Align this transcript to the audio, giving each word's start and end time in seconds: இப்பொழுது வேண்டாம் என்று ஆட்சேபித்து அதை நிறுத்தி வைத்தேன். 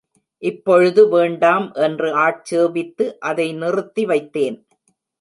இப்பொழுது 0.43 1.01
வேண்டாம் 1.09 1.67
என்று 1.73 2.09
ஆட்சேபித்து 2.15 3.07
அதை 3.19 3.47
நிறுத்தி 3.53 4.05
வைத்தேன். 4.05 4.59